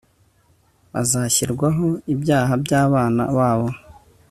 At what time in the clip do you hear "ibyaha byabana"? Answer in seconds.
2.13-3.23